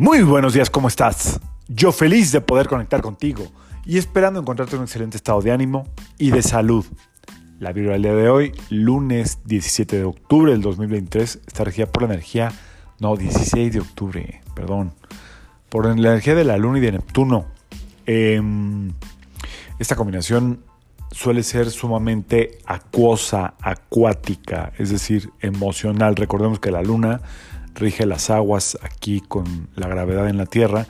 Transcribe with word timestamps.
Muy 0.00 0.22
buenos 0.22 0.54
días, 0.54 0.70
¿cómo 0.70 0.86
estás? 0.86 1.40
Yo 1.66 1.90
feliz 1.90 2.30
de 2.30 2.40
poder 2.40 2.68
conectar 2.68 3.02
contigo 3.02 3.50
y 3.84 3.98
esperando 3.98 4.38
encontrarte 4.38 4.76
en 4.76 4.82
un 4.82 4.84
excelente 4.84 5.16
estado 5.16 5.42
de 5.42 5.50
ánimo 5.50 5.88
y 6.18 6.30
de 6.30 6.40
salud. 6.40 6.86
La 7.58 7.72
vibra 7.72 7.94
del 7.94 8.02
día 8.02 8.14
de 8.14 8.30
hoy, 8.30 8.52
lunes 8.70 9.40
17 9.46 9.96
de 9.96 10.04
octubre 10.04 10.52
del 10.52 10.60
2023, 10.60 11.40
está 11.48 11.64
regida 11.64 11.86
por 11.86 12.04
la 12.04 12.10
energía, 12.14 12.52
no, 13.00 13.16
16 13.16 13.72
de 13.72 13.80
octubre, 13.80 14.40
perdón, 14.54 14.94
por 15.68 15.86
la 15.86 16.10
energía 16.10 16.36
de 16.36 16.44
la 16.44 16.58
luna 16.58 16.78
y 16.78 16.82
de 16.82 16.92
Neptuno. 16.92 17.46
Em, 18.06 18.92
esta 19.80 19.96
combinación 19.96 20.60
suele 21.10 21.42
ser 21.42 21.72
sumamente 21.72 22.58
acuosa, 22.66 23.54
acuática, 23.60 24.72
es 24.78 24.90
decir, 24.90 25.32
emocional. 25.40 26.14
Recordemos 26.14 26.60
que 26.60 26.70
la 26.70 26.82
luna 26.82 27.20
rige 27.78 28.06
las 28.06 28.30
aguas 28.30 28.78
aquí 28.82 29.20
con 29.20 29.68
la 29.74 29.88
gravedad 29.88 30.28
en 30.28 30.36
la 30.36 30.46
Tierra 30.46 30.86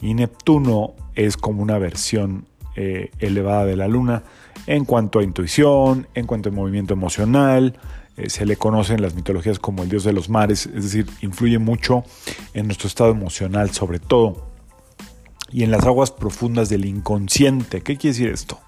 y 0.00 0.14
Neptuno 0.14 0.94
es 1.14 1.36
como 1.36 1.62
una 1.62 1.78
versión 1.78 2.46
eh, 2.76 3.10
elevada 3.18 3.64
de 3.64 3.76
la 3.76 3.88
Luna 3.88 4.22
en 4.66 4.84
cuanto 4.84 5.18
a 5.18 5.24
intuición, 5.24 6.06
en 6.14 6.26
cuanto 6.26 6.50
a 6.50 6.52
movimiento 6.52 6.92
emocional. 6.94 7.78
Eh, 8.16 8.30
se 8.30 8.46
le 8.46 8.56
conoce 8.56 8.94
en 8.94 9.02
las 9.02 9.14
mitologías 9.14 9.58
como 9.58 9.82
el 9.82 9.88
dios 9.88 10.04
de 10.04 10.12
los 10.12 10.28
mares, 10.28 10.66
es 10.66 10.84
decir, 10.84 11.06
influye 11.20 11.58
mucho 11.58 12.04
en 12.54 12.66
nuestro 12.66 12.88
estado 12.88 13.10
emocional 13.10 13.70
sobre 13.70 13.98
todo 13.98 14.46
y 15.50 15.62
en 15.62 15.70
las 15.70 15.84
aguas 15.84 16.10
profundas 16.10 16.68
del 16.68 16.84
inconsciente. 16.84 17.80
¿Qué 17.82 17.96
quiere 17.96 18.16
decir 18.16 18.30
esto? 18.30 18.58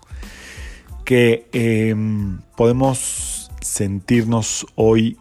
Que 1.04 1.48
em, 1.52 2.40
podemos 2.56 3.50
sentirnos 3.60 4.66
hoy 4.74 5.18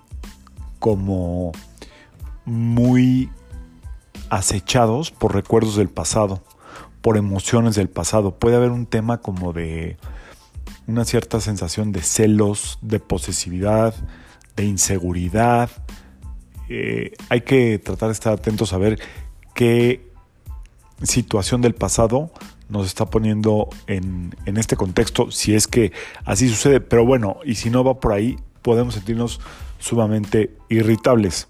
como 0.80 1.52
muy 2.48 3.30
acechados 4.30 5.12
por 5.12 5.36
recuerdos 5.36 5.76
del 5.76 5.90
pasado, 5.90 6.42
por 7.02 7.18
emociones 7.18 7.76
del 7.76 7.90
pasado. 7.90 8.40
Puede 8.40 8.56
haber 8.56 8.72
un 8.72 8.86
tema 8.86 9.18
como 9.20 9.52
de 9.52 9.98
una 10.88 11.04
cierta 11.04 11.42
sensación 11.42 11.92
de 11.92 12.02
celos, 12.02 12.80
de 12.82 13.02
posesividad, 13.02 13.94
de 14.56 14.64
inseguridad. 14.64 15.70
Eh, 16.70 17.12
hay 17.30 17.42
que 17.42 17.80
tratar 17.80 18.08
de 18.10 18.14
estar 18.14 18.34
atentos 18.34 18.72
a 18.72 18.78
ver 18.78 18.98
qué 19.54 20.10
situación 21.04 21.62
del 21.62 21.76
pasado 21.76 22.32
nos 22.70 22.88
está 22.88 23.06
poniendo 23.06 23.70
en, 23.88 24.36
en, 24.46 24.58
este 24.58 24.78
contexto, 24.78 25.32
si 25.32 25.54
es 25.54 25.68
que 25.68 25.92
así 26.24 26.48
sucede. 26.48 26.80
Pero 26.80 27.06
bueno, 27.06 27.40
y 27.44 27.56
si 27.56 27.70
no 27.70 27.84
va 27.84 28.00
por 28.00 28.14
ahí, 28.14 28.38
podemos 28.62 28.94
sentirnos 28.94 29.42
sumamente 29.80 30.56
irritables. 30.70 31.50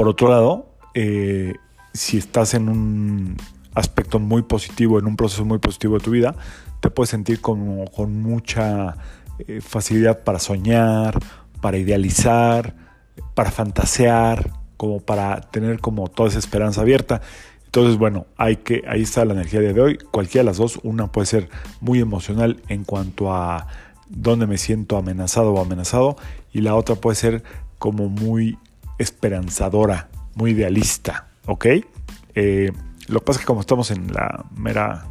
Por 0.00 0.08
otro 0.08 0.30
lado, 0.30 0.66
eh, 0.94 1.52
si 1.92 2.16
estás 2.16 2.54
en 2.54 2.70
un 2.70 3.36
aspecto 3.74 4.18
muy 4.18 4.40
positivo, 4.40 4.98
en 4.98 5.04
un 5.04 5.14
proceso 5.14 5.44
muy 5.44 5.58
positivo 5.58 5.98
de 5.98 6.00
tu 6.02 6.10
vida, 6.10 6.34
te 6.80 6.88
puedes 6.88 7.10
sentir 7.10 7.42
con 7.42 8.22
mucha 8.22 8.96
eh, 9.46 9.60
facilidad 9.60 10.24
para 10.24 10.38
soñar, 10.38 11.18
para 11.60 11.76
idealizar, 11.76 12.74
para 13.34 13.50
fantasear, 13.50 14.50
como 14.78 15.00
para 15.00 15.42
tener 15.42 15.80
como 15.80 16.08
toda 16.08 16.30
esa 16.30 16.38
esperanza 16.38 16.80
abierta. 16.80 17.20
Entonces, 17.66 17.98
bueno, 17.98 18.24
hay 18.38 18.56
que, 18.56 18.82
ahí 18.88 19.02
está 19.02 19.26
la 19.26 19.34
energía 19.34 19.60
de 19.60 19.78
hoy. 19.78 19.98
Cualquiera 19.98 20.44
de 20.44 20.46
las 20.46 20.56
dos, 20.56 20.80
una 20.82 21.12
puede 21.12 21.26
ser 21.26 21.50
muy 21.82 22.00
emocional 22.00 22.62
en 22.68 22.84
cuanto 22.84 23.34
a 23.34 23.66
dónde 24.08 24.46
me 24.46 24.56
siento 24.56 24.96
amenazado 24.96 25.52
o 25.52 25.60
amenazado, 25.60 26.16
y 26.54 26.62
la 26.62 26.74
otra 26.74 26.94
puede 26.94 27.16
ser 27.16 27.42
como 27.78 28.08
muy 28.08 28.56
esperanzadora, 29.00 30.08
muy 30.34 30.52
idealista, 30.52 31.28
¿ok? 31.46 31.66
Eh, 32.34 32.72
lo 33.08 33.20
que 33.20 33.24
pasa 33.24 33.38
es 33.38 33.40
que 33.40 33.46
como 33.46 33.60
estamos 33.60 33.90
en 33.90 34.12
la 34.12 34.44
mera 34.56 35.06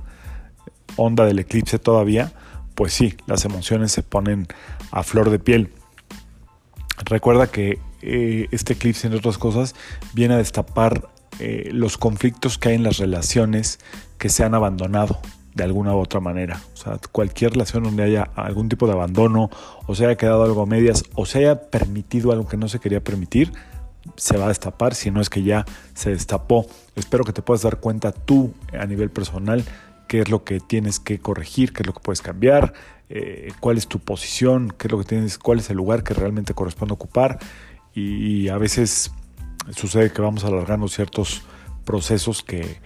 onda 0.96 1.26
del 1.26 1.40
eclipse 1.40 1.80
todavía, 1.80 2.32
pues 2.76 2.94
sí, 2.94 3.18
las 3.26 3.46
emociones 3.46 3.92
se 3.92 4.04
ponen 4.04 4.48
a 4.92 5.04
flor 5.04 5.30
de 5.30 5.40
piel. 5.40 5.74
Recuerda 7.06 7.48
que 7.48 7.80
eh, 8.02 8.48
este 8.52 8.74
eclipse, 8.74 9.08
entre 9.08 9.20
otras 9.20 9.38
cosas, 9.38 9.76
viene 10.14 10.36
a 10.36 10.38
destapar 10.38 11.10
eh, 11.40 11.70
los 11.74 11.98
conflictos 11.98 12.58
que 12.58 12.70
hay 12.70 12.76
en 12.76 12.84
las 12.84 12.98
relaciones 12.98 13.80
que 14.18 14.30
se 14.30 14.44
han 14.44 14.54
abandonado 14.54 15.20
de 15.56 15.64
alguna 15.64 15.96
u 15.96 16.00
otra 16.00 16.20
manera. 16.20 16.62
O 16.74 16.78
sea, 16.78 17.00
cualquier 17.12 17.52
relación 17.52 17.84
donde 17.84 18.04
haya 18.04 18.24
algún 18.36 18.70
tipo 18.70 18.86
de 18.86 18.94
abandono, 18.94 19.50
o 19.88 19.96
se 19.96 20.06
haya 20.06 20.16
quedado 20.16 20.44
algo 20.44 20.62
a 20.62 20.66
medias, 20.66 21.04
o 21.16 21.26
se 21.26 21.40
haya 21.40 21.70
permitido 21.70 22.32
algo 22.32 22.48
que 22.48 22.58
no 22.58 22.68
se 22.68 22.80
quería 22.80 23.04
permitir, 23.04 23.52
se 24.16 24.38
va 24.38 24.46
a 24.46 24.48
destapar, 24.50 24.96
si 24.96 25.12
no 25.12 25.22
es 25.22 25.30
que 25.30 25.44
ya 25.44 25.66
se 25.94 26.12
destapó. 26.12 26.66
Espero 26.96 27.24
que 27.24 27.34
te 27.34 27.42
puedas 27.42 27.62
dar 27.62 27.80
cuenta 27.80 28.12
tú 28.12 28.54
a 28.78 28.86
nivel 28.86 29.10
personal 29.10 29.64
qué 30.10 30.22
es 30.22 30.30
lo 30.30 30.44
que 30.44 30.60
tienes 30.60 31.00
que 31.00 31.20
corregir, 31.20 31.72
qué 31.72 31.84
es 31.84 31.88
lo 31.88 31.94
que 31.94 32.02
puedes 32.02 32.22
cambiar, 32.22 32.74
eh, 33.10 33.54
cuál 33.62 33.78
es 33.78 33.88
tu 33.88 34.00
posición, 34.00 34.74
qué 34.78 34.88
es 34.88 34.92
lo 34.92 34.98
que 34.98 35.06
tienes, 35.06 35.38
cuál 35.38 35.60
es 35.60 35.70
el 35.70 35.78
lugar 35.78 36.04
que 36.04 36.14
realmente 36.14 36.54
corresponde 36.54 36.96
ocupar. 36.96 37.40
Y, 37.94 38.50
a 38.50 38.58
veces 38.58 39.12
sucede 39.72 40.12
que 40.12 40.22
vamos 40.22 40.44
alargando 40.44 40.88
ciertos 40.88 41.44
procesos 41.86 42.44
que 42.44 42.80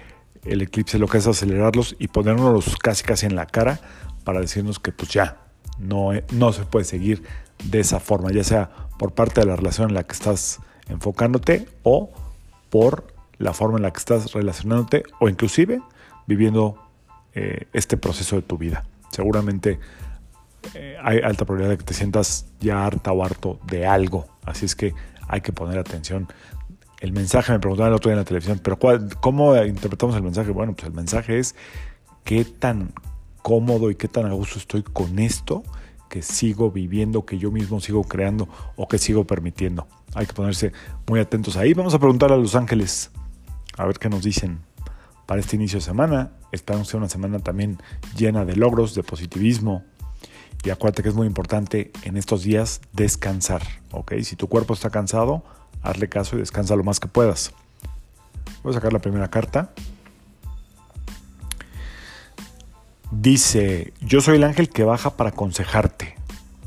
el 0.44 0.62
eclipse 0.62 1.00
lo 1.00 1.08
que 1.08 1.18
es 1.18 1.28
acelerarlos 1.28 1.96
y 1.98 2.10
ponernos 2.10 2.76
casi 2.78 3.04
casi 3.04 3.26
en 3.26 3.36
la 3.36 3.46
cara 3.46 3.80
para 4.26 4.42
decirnos 4.42 4.80
que 4.80 4.92
pues 4.92 5.10
ya 5.12 5.38
no, 5.80 6.10
no 6.32 6.52
se 6.52 6.66
puede 6.66 6.84
seguir 6.84 7.24
de 7.64 7.80
esa 7.80 8.00
forma, 8.00 8.32
ya 8.32 8.44
sea 8.44 8.70
por 8.98 9.14
parte 9.14 9.42
de 9.42 9.48
la 9.48 9.56
relación 9.56 9.90
en 9.90 9.96
la 9.96 10.04
que 10.04 10.14
estás 10.14 10.60
enfocándote 10.90 11.68
o 11.84 12.10
por 12.70 13.14
la 13.38 13.54
forma 13.54 13.78
en 13.78 13.84
la 13.84 13.92
que 13.92 14.00
estás 14.00 14.34
relacionándote 14.34 15.04
o 15.20 15.30
inclusive 15.30 15.82
viviendo 16.28 16.78
eh, 17.34 17.68
este 17.74 17.98
proceso 17.98 18.36
de 18.36 18.42
tu 18.42 18.58
vida. 18.58 18.86
Seguramente 19.12 19.80
eh, 20.74 20.98
hay 21.02 21.20
alta 21.20 21.46
probabilidad 21.46 21.72
de 21.72 21.78
que 21.78 21.84
te 21.84 21.94
sientas 21.94 22.46
ya 22.60 22.86
harta 22.86 23.12
o 23.12 23.24
harto 23.24 23.60
de 23.68 23.86
algo, 23.86 24.28
así 24.46 24.66
es 24.66 24.76
que 24.76 24.94
hay 25.28 25.42
que 25.42 25.52
poner 25.52 25.78
atención. 25.78 26.28
El 27.00 27.12
mensaje, 27.12 27.52
me 27.52 27.60
preguntaban 27.60 27.92
el 27.92 27.96
otro 27.98 28.10
día 28.10 28.14
en 28.14 28.20
la 28.20 28.26
televisión, 28.26 28.62
pero 28.64 28.80
¿cómo 29.20 29.58
interpretamos 29.58 30.16
el 30.16 30.24
mensaje? 30.24 30.52
Bueno, 30.52 30.74
pues 30.74 30.88
el 30.88 30.94
mensaje 30.94 31.38
es 31.38 31.54
qué 32.24 32.46
tan 32.46 32.94
cómodo 33.42 33.92
y 33.92 33.96
qué 33.96 34.08
tan 34.08 34.26
a 34.26 34.32
gusto 34.32 34.58
estoy 34.58 34.84
con 34.84 35.20
esto 35.20 35.64
que 36.10 36.22
sigo 36.22 36.72
viviendo, 36.72 37.26
que 37.26 37.38
yo 37.38 37.52
mismo 37.52 37.82
sigo 37.82 38.04
creando 38.04 38.48
o 38.78 38.88
que 38.88 39.00
sigo 39.00 39.26
permitiendo. 39.26 39.88
Hay 40.16 40.26
que 40.26 40.34
ponerse 40.34 40.72
muy 41.08 41.20
atentos 41.20 41.58
ahí. 41.58 41.74
Vamos 41.74 41.94
a 41.94 42.00
preguntar 42.00 42.32
a 42.32 42.38
los 42.38 42.56
ángeles 42.56 43.12
a 43.78 43.86
ver 43.86 43.98
qué 43.98 44.10
nos 44.10 44.24
dicen 44.24 44.60
para 45.26 45.42
este 45.42 45.56
inicio 45.56 45.80
de 45.80 45.86
semana. 45.86 46.32
Esperamos 46.52 46.88
sea 46.88 47.00
una 47.00 47.10
semana 47.10 47.40
también 47.40 47.80
llena 48.16 48.46
de 48.46 48.56
logros, 48.56 48.96
de 48.96 49.04
positivismo. 49.04 49.84
Y 50.64 50.70
acuérdate 50.70 51.04
que 51.04 51.10
es 51.10 51.16
muy 51.16 51.28
importante 51.28 51.92
en 52.04 52.16
estos 52.16 52.44
días 52.44 52.80
descansar, 52.94 53.62
¿ok? 53.92 54.14
Si 54.22 54.36
tu 54.36 54.48
cuerpo 54.48 54.74
está 54.74 54.90
cansado, 54.90 55.44
hazle 55.82 56.08
caso 56.08 56.36
y 56.36 56.40
descansa 56.40 56.76
lo 56.76 56.84
más 56.84 57.00
que 57.00 57.08
puedas. 57.08 57.52
Voy 58.64 58.72
a 58.72 58.76
sacar 58.76 58.94
la 58.94 59.00
primera 59.00 59.30
carta. 59.30 59.74
Dice, 63.12 63.94
yo 64.02 64.22
soy 64.22 64.38
el 64.38 64.44
ángel 64.44 64.70
que 64.70 64.84
baja 64.84 65.18
para 65.18 65.32
aconsejarte. 65.32 66.16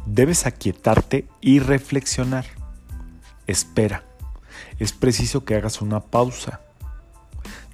Debes 0.04 0.46
aquietarte 0.46 1.26
y 1.40 1.58
reflexionar. 1.58 2.55
Espera. 3.46 4.04
Es 4.78 4.92
preciso 4.92 5.44
que 5.44 5.54
hagas 5.54 5.80
una 5.80 6.00
pausa. 6.00 6.60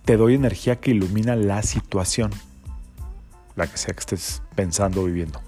Te 0.04 0.16
doy 0.16 0.34
energía 0.34 0.80
que 0.80 0.90
ilumina 0.90 1.36
la 1.36 1.62
situación, 1.62 2.30
la 3.56 3.66
que 3.66 3.76
sea 3.76 3.94
que 3.94 4.00
estés 4.00 4.42
pensando 4.54 5.02
o 5.02 5.04
viviendo. 5.04 5.40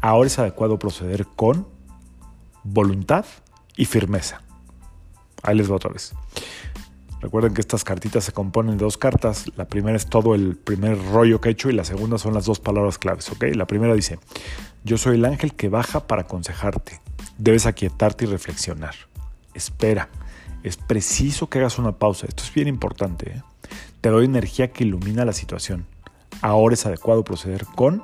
Ahora 0.00 0.26
es 0.26 0.38
adecuado 0.38 0.78
proceder 0.78 1.26
con 1.26 1.68
voluntad 2.64 3.24
y 3.76 3.84
firmeza. 3.84 4.42
Ahí 5.42 5.56
les 5.56 5.70
va 5.70 5.76
otra 5.76 5.90
vez. 5.90 6.12
Recuerden 7.20 7.54
que 7.54 7.60
estas 7.60 7.84
cartitas 7.84 8.24
se 8.24 8.32
componen 8.32 8.76
de 8.76 8.84
dos 8.84 8.98
cartas. 8.98 9.44
La 9.56 9.66
primera 9.68 9.96
es 9.96 10.06
todo 10.06 10.34
el 10.34 10.56
primer 10.56 10.98
rollo 11.12 11.40
que 11.40 11.50
he 11.50 11.52
hecho 11.52 11.70
y 11.70 11.72
la 11.72 11.84
segunda 11.84 12.18
son 12.18 12.34
las 12.34 12.46
dos 12.46 12.58
palabras 12.58 12.98
claves, 12.98 13.30
¿ok? 13.30 13.44
La 13.54 13.66
primera 13.66 13.94
dice, 13.94 14.18
yo 14.82 14.98
soy 14.98 15.16
el 15.16 15.24
ángel 15.24 15.54
que 15.54 15.68
baja 15.68 16.08
para 16.08 16.22
aconsejarte. 16.22 17.00
Debes 17.38 17.66
aquietarte 17.66 18.24
y 18.24 18.28
reflexionar. 18.28 18.94
Espera. 19.54 20.08
Es 20.62 20.76
preciso 20.76 21.48
que 21.48 21.58
hagas 21.58 21.78
una 21.78 21.92
pausa. 21.92 22.26
Esto 22.26 22.42
es 22.44 22.54
bien 22.54 22.68
importante. 22.68 23.30
¿eh? 23.30 23.42
Te 24.00 24.10
doy 24.10 24.24
energía 24.24 24.72
que 24.72 24.84
ilumina 24.84 25.24
la 25.24 25.32
situación. 25.32 25.86
Ahora 26.40 26.74
es 26.74 26.86
adecuado 26.86 27.24
proceder 27.24 27.66
con 27.66 28.02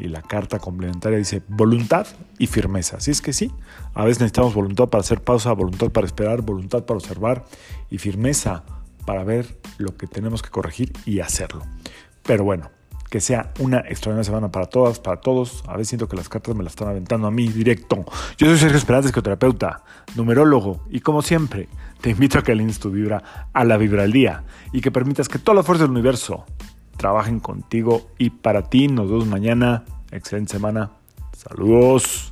y 0.00 0.08
la 0.08 0.22
carta 0.22 0.58
complementaria 0.58 1.18
dice 1.18 1.42
voluntad 1.46 2.06
y 2.38 2.46
firmeza. 2.46 2.96
Así 2.96 3.10
es 3.10 3.20
que 3.20 3.32
sí, 3.32 3.52
a 3.94 4.04
veces 4.04 4.20
necesitamos 4.20 4.54
voluntad 4.54 4.88
para 4.88 5.02
hacer 5.02 5.20
pausa, 5.22 5.52
voluntad 5.52 5.90
para 5.90 6.06
esperar, 6.06 6.40
voluntad 6.40 6.84
para 6.84 6.96
observar 6.96 7.44
y 7.90 7.98
firmeza 7.98 8.64
para 9.04 9.24
ver 9.24 9.58
lo 9.78 9.96
que 9.96 10.06
tenemos 10.06 10.42
que 10.42 10.48
corregir 10.48 10.92
y 11.04 11.20
hacerlo. 11.20 11.62
Pero 12.22 12.44
bueno, 12.44 12.70
que 13.10 13.20
sea 13.20 13.52
una 13.58 13.78
extraordinaria 13.80 14.24
semana 14.24 14.52
para 14.52 14.66
todas, 14.66 15.00
para 15.00 15.20
todos. 15.20 15.64
A 15.66 15.72
veces 15.72 15.88
siento 15.88 16.08
que 16.08 16.16
las 16.16 16.28
cartas 16.28 16.54
me 16.54 16.62
las 16.62 16.72
están 16.72 16.88
aventando 16.88 17.26
a 17.26 17.30
mí 17.30 17.48
directo. 17.48 18.04
Yo 18.38 18.46
soy 18.46 18.56
Sergio 18.56 18.78
Esperanza, 18.78 19.08
psicoterapeuta, 19.08 19.82
numerólogo, 20.14 20.84
y 20.88 21.00
como 21.00 21.20
siempre, 21.20 21.68
te 22.00 22.10
invito 22.10 22.38
a 22.38 22.42
que 22.42 22.52
alines 22.52 22.78
tu 22.78 22.90
vibra 22.90 23.50
a 23.52 23.64
la 23.64 23.76
vibra 23.76 24.04
al 24.04 24.12
día 24.12 24.44
y 24.72 24.80
que 24.80 24.90
permitas 24.90 25.28
que 25.28 25.38
todas 25.38 25.56
las 25.56 25.66
fuerzas 25.66 25.88
del 25.88 25.90
universo 25.90 26.46
trabajen 26.96 27.40
contigo 27.40 28.10
y 28.16 28.30
para 28.30 28.70
ti. 28.70 28.88
Nos 28.88 29.10
vemos 29.10 29.26
mañana. 29.26 29.84
Excelente 30.12 30.52
semana. 30.52 30.90
Saludos. 31.36 32.29